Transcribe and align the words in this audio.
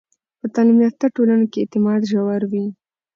په 0.39 0.47
تعلیم 0.53 0.77
یافته 0.85 1.05
ټولنو 1.15 1.45
کې 1.51 1.59
اعتماد 1.61 2.01
ژور 2.11 2.41
وي. 2.51 2.65